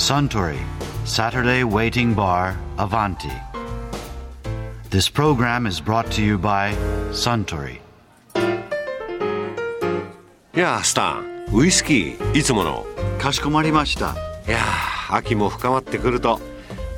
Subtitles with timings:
[0.00, 0.58] Suntory
[1.04, 3.30] Saturday Waiting Bar Avanti.
[4.88, 6.74] This program is brought to you by
[7.12, 7.80] Suntory.
[10.54, 12.86] いやースタンウイスキーいつもの
[13.18, 14.16] かしこまりました。
[14.48, 16.40] いやー秋も深まってくると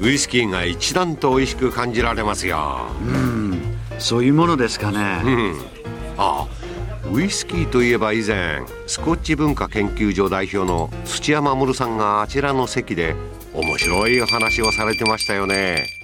[0.00, 2.86] ウイスキーが一段と美味しく感じられますよ
[3.98, 5.22] そういうものですかね。
[6.16, 6.46] あ
[7.12, 13.14] ウイスキーといえば以前スコッチ文化研究所代表の土屋守さんがあちらの席で
[13.52, 16.01] 面白い話をされてましたよね。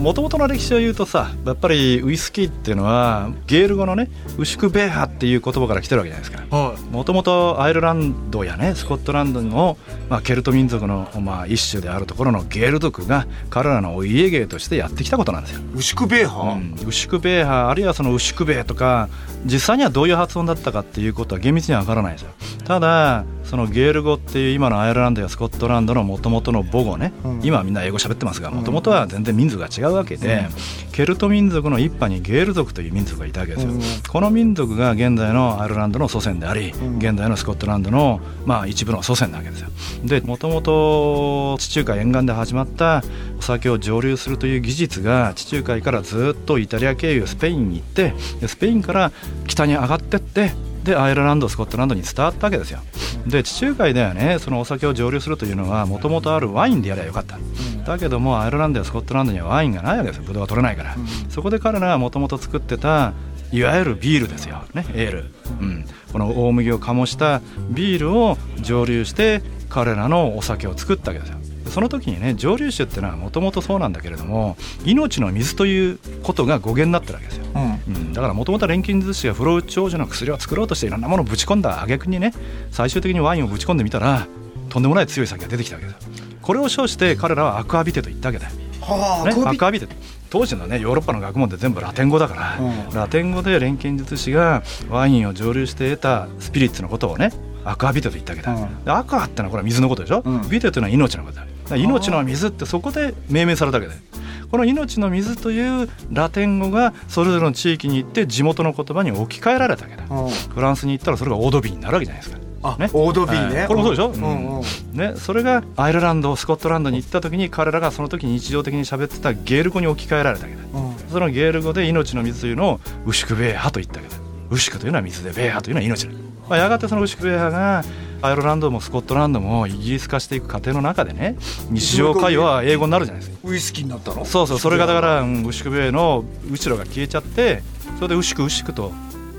[0.00, 4.08] もともとの歴史を言うとさやっぱりウイスキーっていうのはゲール語のね
[4.38, 6.56] ウシクベーハっていう言葉から来てるわけじゃないですか。
[6.56, 9.76] はもともとアイルランドやねスコットランドの、
[10.08, 15.60] まあ、ケルト民族の、まあ、一種であるところのゲール族が彼らのお家芸としてやってきたことなんですよ。
[15.60, 19.10] いウシクベーハうん、ウシクベーハあるいはそのウシクベーとか
[19.44, 22.30] 実際にはどういう発音だったかっていうことは厳密には分からないですよ。
[22.64, 27.40] ただそのゲール語っていう今のアイルランドやスコットランドのもともとの母語ね、うん。
[27.42, 30.46] 今はみんな英語喋ってますがもともとは全然民族が違うわけで、
[30.92, 36.98] ケルト民族の一派にゲール族という民族がいたわけですよ、うんこの民族が現在のアイルランドの祖先であり、ん。
[36.98, 39.68] 現在のスコットランドの、まあ、一部の祖先なわけですよ。
[40.04, 43.02] でもともと地中海沿岸で始まった
[43.40, 49.10] お酒を蒸留するという技術が地中海からずっとイタリア経由スペインに行ってでスペインから
[49.48, 50.52] 北に上がってって
[50.84, 52.80] でアイルランドスコットランドに伝わったわけですよ。
[53.26, 57.38] で地中海ではねそのお酒を蒸留するというのはもともとあるワインでやればよかった。
[57.84, 60.24] だけどもアイルランドやスコットランドにはワインがないわけですよ。
[60.26, 60.96] ブドウが取れないから、
[61.28, 63.12] そこで彼らはもともと作ってた
[63.52, 64.62] いわゆるビールですよ。
[64.74, 65.24] ねエール、
[65.60, 71.38] うん、この大麦を醸したビールを蒸留して彼らのお酒を作ったわけですよ。
[71.66, 77.44] その時にね蒸留酒っていうのはもともとそうなんだけれども命の水ということが語源になってるわけですよ。
[77.54, 81.82] うんうん、だからもともと錬金術師が不老長寿の薬を作ろうとしていろんなものをぶち込んだ。
[81.82, 82.32] 挙句にね
[82.70, 84.26] 最終的にワインをぶち込んでみたら
[84.68, 86.08] とんでもない強い酒が出てきたわけです
[86.42, 89.88] これを称して彼らはアクアビテと言ったわけだよ、はあね、アクアビテ？
[90.30, 92.94] 当時のねヨーロッパの学問って全部ラテン語だから、うん。
[92.94, 97.32] ラテン語で錬金術師がワインを蒸留して得たスピリッツのことをね
[97.64, 98.84] アクアビテと言ったわけだ、うん。
[98.84, 100.48] でアクアってのはこれは水のことでしょ、うん。
[100.48, 101.76] ビテというのは命のことだ。
[101.76, 104.00] 命の水ってそこで命名されたわけだよ
[104.50, 110.04] この命の水というラテン語がそれぞれの地域に行って地元の言葉に置き換えられたわけだ。
[110.10, 110.30] うん。
[110.30, 112.40] フランスに行ったらそれがオードビーになるわけじゃないですか。
[112.62, 112.90] あね。
[112.92, 113.58] オードビーね。
[113.60, 114.62] はいこれもそうでしょ、うんうん。
[114.92, 120.62] ね、それがアイルランドスコットランドに行った時に彼らがその時に日常的に喋ってたゲール語に置き換えられたわけだ。
[120.74, 121.10] うん。
[121.10, 124.20] そのゲール語で命の水というのをウシクベーハと言ったわけだ。
[124.50, 126.12] ウシクというのは水でベーハというのは命だ、
[126.48, 127.84] まあ、やがてそのウシクベーハが
[128.22, 131.36] アイルランドもスコットランドもイギリス化していく過程の中でね
[131.70, 133.48] 日常会話は英語になるじゃないですか。
[133.48, 134.24] ウイスキーになったの？
[134.24, 137.62] そうそうそれがだから、うん、ウシクベーの後ろが消えちゃって
[137.96, 138.92] それでウシクウシクと、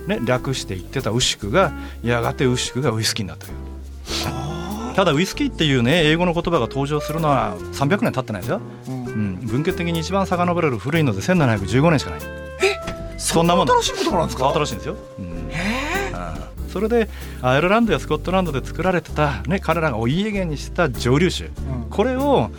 [0.07, 1.71] ね、略して言ってたウシクが
[2.03, 3.47] やがてウシクがウイスキーになった
[4.95, 9.05] ただウイスキーっていうね英語の言葉が登場するのは300年経ってないですよ、うん。
[9.05, 12.19] うん、文献的に一番遡れる古いので1715年しかない。
[13.17, 13.73] そんなもんだ。
[13.81, 14.51] 新しい言葉なんですか？
[14.51, 15.49] 新しいんですよ、うん。
[15.51, 15.70] へああ
[16.71, 17.09] それで
[17.41, 21.51] アイルランドやスコットランドで作られてた、ね、彼らがお家芸にしてた蒸留酒、ん。
[21.89, 22.49] これを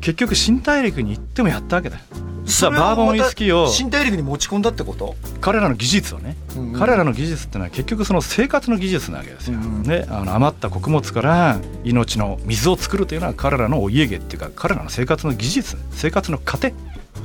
[0.00, 1.96] 結局新大陸に行ってもやったわけだ。
[1.96, 5.16] よえ実はバーボンウイスキーを新大陸に持ち込んだってこと？
[5.40, 6.78] 彼らの技術をね、うんうん。
[6.78, 16.74] 彼らの技術ってのは結局その生活の技術なわけですよ、うんね、あの余った穀物から命の水を作るというのは彼らのお家芸っていうか彼らの生活の技術生活の糧、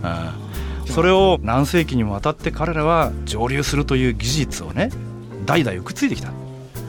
[0.03, 0.89] ああ。
[0.89, 4.89] それを何世紀にもわたって彼らは蒸留するという技術をね
[5.49, 6.31] 代々受け継いできた。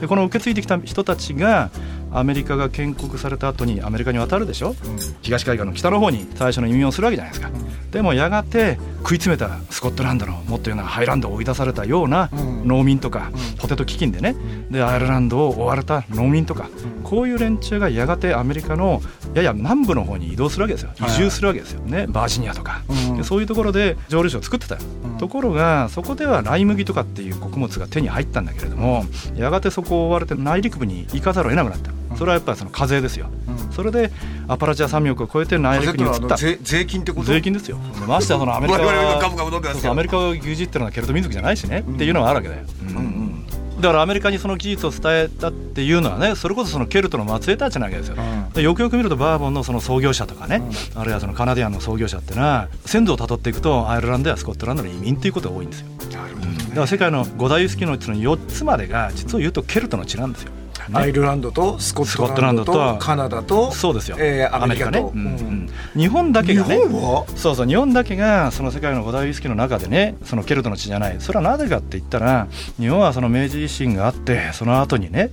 [0.02, 1.70] でこの受け継いできた人たちが
[2.12, 4.74] アメリカが建国された後にアメリカに渡るでしょ？
[5.22, 7.50] 東海岸の北の方に最初の移民をするわけじゃないですか、
[7.90, 12.68] でもやがて食い詰めたスコットランドのもっと言うならハイランドを追い出されたようなうん。
[12.68, 14.36] 農民とか、ポテト飢饉でね。
[14.70, 16.68] でアイルランドを追われた農民とか、
[17.02, 19.02] こういう連中がやがてアメリカの
[19.34, 20.90] やや南部の方に移動するわけですよ。
[21.00, 21.80] 移住するわけですよ。
[21.82, 23.16] ねバージニアとか、うん。
[23.16, 24.76] でそういうところで蒸留酒を作ってた
[25.18, 29.04] ところがそこではライ麦とかっていう穀物が手に入ったんだけれども
[29.36, 33.72] やがてそこを追われて内陸部に行かざるを得なくなったそれはやっぱりその課税ですよ、うん。
[33.72, 34.10] それで
[34.48, 36.36] アパラチア山脈を越えて内陸に移った。
[36.36, 37.26] 税税金ってこと？
[37.26, 37.78] 税金ですよ。
[38.06, 43.46] ましてやそのアメリカアメリカを牛耳ってるのはケルト民族じゃないしね、っていうのはあるわけだよ、うんうん。
[43.80, 48.52] だからアメリカにその技術を伝えたっていうのはねそれこそそのケルトの末裔たちなわけですよ、うん。
[48.52, 50.62] でよくよく見るとバーボンのその創業者とかね、
[50.94, 55.86] あるいはそのカナディアンの創業者っていうのは先祖をたどっていくとアイルランドやスコットランドの移民っていうことが多いんですよ。
[56.10, 60.52] だから世界の五大ウイスキーのうちの4つまでが実を言うとケルトの血なんですよ、
[60.88, 60.98] ね。
[60.98, 64.92] アイルランドとスコットランドとカナダとそうですよ、えーアメリカと。
[64.92, 65.26] ね、うんうん。
[65.26, 67.26] うん日本だけがね日本は？
[67.36, 71.16] そうそう日本だけがその世界の五大ウイスキーの中でねそのケルトの血じゃない。
[71.20, 72.46] それはなぜかって言ったら
[72.78, 75.30] 日本はその明治維新があってその後にね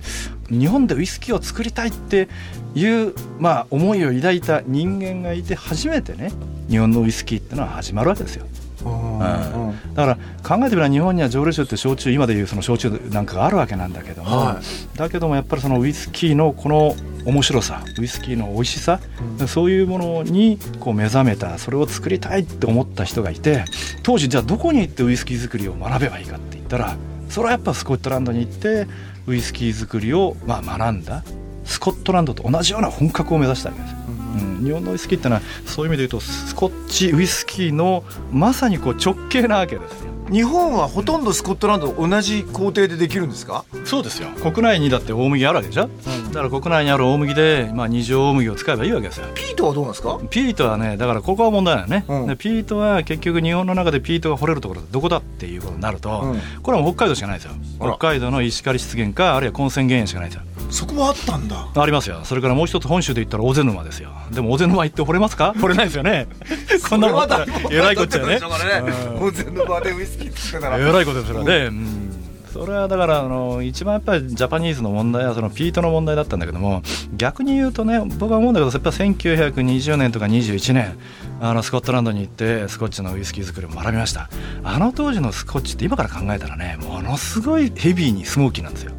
[0.50, 2.28] 日本でウイスキーを作りたいって
[2.74, 6.32] いう、まあ、思いを抱いた人間がいて初めてね
[6.68, 8.46] 日本のウイスキーってのは始まるわけですよ。
[8.88, 9.62] うん。
[9.62, 9.68] うん
[9.98, 14.60] だから考えてみれば日本には蒸留酒って焼酎今でいうその焼酎なんかがあるわけなんだけども、は
[14.94, 16.94] だけどもやっぱりそのウイスキーのこの
[17.24, 19.00] 面白さウイスキーの美味しさ、
[19.48, 23.64] そういうものにこう目覚めたそれを作りたいって思った人がいて
[24.04, 26.96] 当時じゃあどこに行ってウイスキー作りを学べばいいかって言ったら
[27.28, 28.86] それはやっぱスコットランドに行って
[29.26, 31.24] ウイスキー作りをまあ学んだ
[31.64, 33.90] スコットランドと同じような本格を目指したわけです。
[33.90, 33.98] よ。
[34.08, 40.08] うん、日本のウイスキーってのはそういう意味で言うとスコッチウイスキーのまさにこう直系なわけですよ。
[40.30, 43.64] 日本はほとんどスコットランドと同じ工程でできるんですか？
[43.86, 44.28] そうですよ。
[44.42, 45.88] 国内にだって大麦あるわけでしょ、
[46.34, 49.26] だから国内にある大麦で、まあ、二乗大麦を使えばいいわけですよ。
[49.34, 50.20] ピートはどうなんですか？
[50.28, 52.26] ピートはねだからここは問題なのね、うん。
[52.26, 56.40] でピートは結局日本の中でピートが掘れるところどこだっていうことになると、うん。
[56.62, 57.52] これはもう北海道しかないですよ。
[57.80, 61.68] 北海道の石狩湿原かあるいは混泉原野しかないですよそこもあったんだ。
[61.74, 62.20] ありますよ。
[62.24, 64.10] それからもう一つ本州で言ったら大瀬沼ですよ。
[64.30, 65.54] でも大瀬沼行って掘れますか？
[65.60, 66.26] 掘れないですよね。
[66.88, 67.26] こんなの
[67.70, 68.38] えらいこっちゃね。
[69.16, 69.22] うん。
[69.22, 70.78] 温泉の場でウイスキー作ってたら。
[70.78, 72.18] えらいことですよね、うん。
[72.52, 76.82] それはだからあの一番やっぱりジャパニーズの問題はそのピートの問題だったんだけども
[77.14, 80.98] 逆に言うとね僕は思うんだけどやっぱ1920年とか21年
[81.40, 84.28] あのスコットランドに行ってスコッチのウイスキー作りを学びました。
[84.64, 88.92] あの当時のスコッチって今から考えたらねものすごいヘビーにスモーキーなんですよ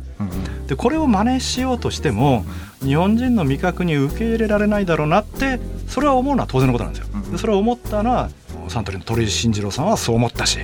[0.70, 2.46] でこれを真似しようとしても
[2.84, 7.22] 日本人の味覚に受け入れられないだろうなってそれは思うのは当然のことなんですよ。
[7.32, 8.30] でそれを思ったのは
[8.68, 10.60] サントリーの鳥居慎次郎さんはそう思ったし、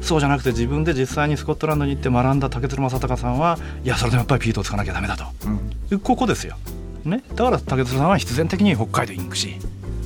[0.00, 5.24] そうじゃなくて自分で実際にスコットランドに行って学んだ竹鶴正隆さんはいやそれでもやっぱりピートを使わなきゃダメだと、
[5.90, 6.56] でここですよ。
[7.04, 9.56] ね、だから竹鶴さんは必然的に北海道に行くし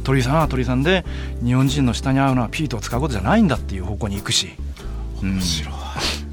[0.03, 1.05] 鳥居さんは鳥居さんで
[1.45, 4.53] 日本人の下に合うのはピートを使うことじゃないんだっていう方向に行くし。
[5.23, 5.75] 面白い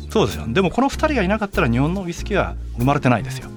[0.10, 0.46] そうですよ。
[0.48, 3.50] でもこの2人がいなかったら日本のウイスキーは生まれてないですよ。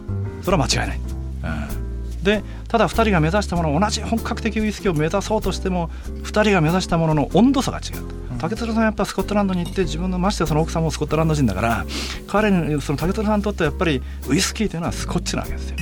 [0.43, 5.89] それは間違いない、うん、でただ2人が目指したもの同じ本格的ウイスキーを目指そうとしても
[6.25, 8.23] 2人が目指したものの温度差が違う。
[8.41, 11.87] 竹鶴さんはやっぱスコットランドに行って自分のましてやその奥さんもスコットランド人だから
[12.27, 15.77] 彼にその竹鶴さんにとってはやっぱりウイスキーというのはスコッチなわけですよ。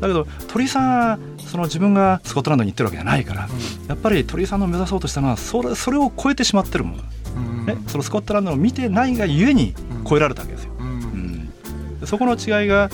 [0.00, 3.48] だけど鳥居さんはその自分がスコットランドに行ってるわけじゃないから、
[3.88, 7.02] やっぱり鳥居さんの目指そうとしたのはそれそれを超えてしまってるもの、
[7.66, 9.74] ね、そのスコットランドを見てないがゆえに
[10.08, 11.50] 超えられたわけですよ、うん。
[12.00, 12.90] でそこの違いが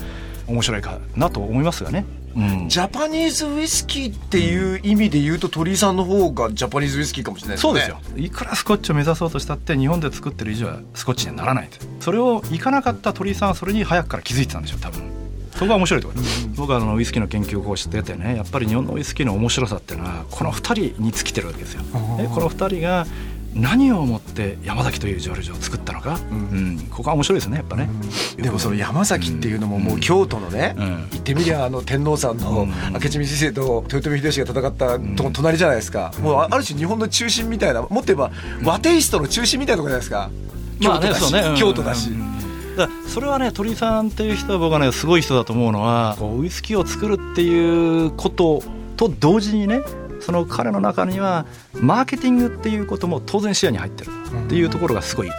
[0.47, 2.05] 面白いかなと思いますがね、
[2.37, 2.69] うん。
[2.69, 7.71] ジャパニーズウイスキーっていう意味で言うと鳥居さんの方がジャパニーズウイスキーかもしれないですね。
[7.71, 7.99] そうですよ。
[8.17, 11.71] いくらスコッチを目指そうとしたって日本で作ってる以上はスコッチにはならない
[12.01, 15.11] それをいかなかった鳥居さんはそれに早くから気づいてたんでしょう多分。
[15.53, 23.07] そこが面白いところです、僕はあのウイスキーの研究をこうしててねやっぱり日本のウイスキーの面白さっていうのはこの2人に尽きてるわけですよ、ねこの2人が
[23.55, 26.79] 何を思って山崎という蒸留所を作ったのか、うん。
[26.91, 27.89] ここは面白いですねやっぱね、
[28.37, 31.09] でもその山崎っていうのももう京都のね、うん。
[31.11, 32.69] 言ってみりゃあの天皇さんのうん。
[32.93, 38.31] 明智光秀と豊臣秀吉が戦ったとこ隣じゃないですか、もうあある種日本の中心みたいなもっと言えば
[38.65, 40.51] 和テイストの中心みたいなところじゃないですか。
[40.81, 41.49] 京都だし、そうね。
[41.49, 41.57] うん。
[41.57, 42.77] 京都だし、うん。
[42.77, 48.63] だそれはね鳥居さんっていう人は僕はねすごい人だと思うのはこうウイスキーを作るっていうこと
[48.97, 49.81] と同時にね
[50.21, 54.11] その彼の中にはマーケティングっていうことも当然視野に入ってる。
[54.47, 55.31] っていうところがすごい。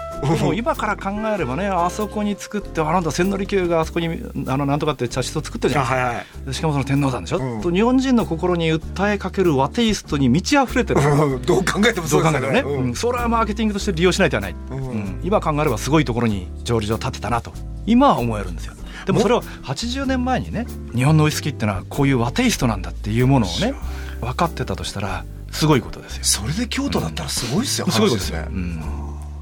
[0.42, 4.08] もう今から考えればねあそこに作ってあなんだ千利休があそこに
[4.48, 6.06] あのなんとかって茶室を作ってるじゃないですか。
[6.08, 6.26] はいはい。
[6.46, 7.62] でしかもその天皇さんでしょ、うん。
[7.62, 11.02] と日本人の心に訴えかける和テイストに満ち溢れてる。
[11.02, 12.96] う んどう考えてもそそううですよね。
[12.96, 14.78] それはマーケティングとして利用しないとはない、うん。
[14.78, 15.20] うん。
[15.24, 17.54] 今考えればすごいところに蒸留所を建てたなと。
[17.88, 23.74] 今は思えるんですよでもそれを80年前にね日本のウイスキーってのはこういう和テイストなんだっていうものをね
[24.20, 26.24] 分かってたとしたらすごいことですよ。
[26.24, 28.46] それで京都だったらすごいですよ、すごいことですね。
[28.48, 29.02] うん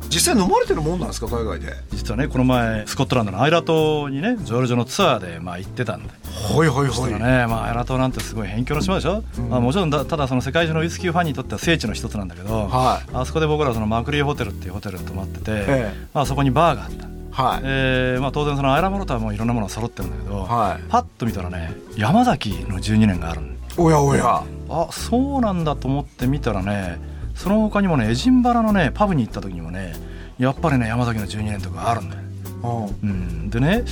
[0.10, 1.72] 実際飲まれてるもんなんですか海外で？
[1.92, 6.10] 実はねこの前スコットランドのアイラ島にね蒸留所のツアーでまあ行ってたんで。
[6.10, 13.10] はいはいそしたはいらね、まあ、アイラ島なんてすごい辺境の島でしょ、まあ、もちろんだただその世界中のウイスキーファンにとっては聖地の一つなんだけど、はい。
[13.14, 15.94] あそこで僕らそのマクリーホテルっていうホテルに泊まってて、え。
[16.14, 17.62] まあ、そこにバーがあった、はい。
[17.64, 20.84] えーまあ、当然そのアイラモロタはもういろんなものが揃ってるんだけど、はい。
[20.90, 24.44] パッと見たらね山崎の12年があるんおやおや。
[24.70, 27.00] あそうなんだと思って見たらね
[27.36, 29.94] その他にもねエジンバラのねパブに行った時にもね
[30.38, 32.22] やっぱりね山崎の12年とかあるんだよ。
[33.02, 33.10] うん。
[33.10, 33.84] うん、でね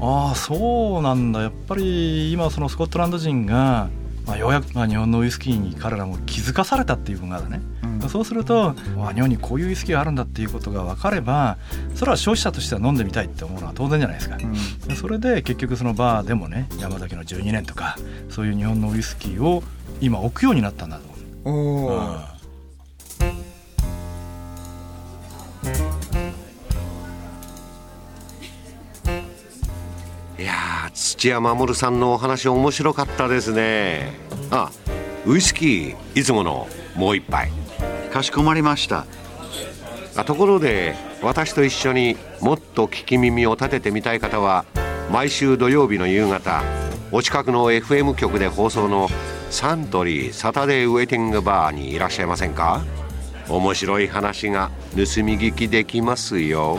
[0.00, 1.42] ああそうなんだ。
[1.42, 3.88] やっぱり今そのスコットランド人が、
[4.26, 8.08] まあ、ようやく、まあ、日本のウイスキーに彼らも気づかされたっていう部分があるね、うん。
[8.08, 11.58] そうするとあ日本にこういうウイスキーがあるんだっていうことが分かれば
[11.94, 14.38] それは消費者としては飲んでみたいって思うのは当然じゃないですか、
[14.86, 17.96] でそれで結局そのバーでもね山崎の12年とか
[18.30, 19.62] そういう日本のウイスキーを
[20.00, 21.04] 今置くようになったんだと
[21.44, 21.90] 思う。
[21.90, 22.33] おうん
[31.24, 34.12] 土屋守さんのお話面白かったですね。
[34.50, 34.70] あ
[35.24, 37.50] ウイスキーいつものもう一杯。
[38.12, 39.06] かしこまりました。
[40.16, 44.66] あところで私と一緒にもっと聞き耳を立ててみたい方は
[45.10, 46.62] 毎週土曜日の夕方
[47.10, 49.08] お近くの FM 局で放送の
[49.48, 52.84] サントリーサタデーウェイティングバーにいらっしゃいませんか？
[53.48, 56.78] 面白い話が盗み聞きできますよ。